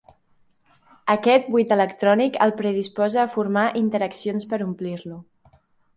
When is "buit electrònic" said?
1.55-2.39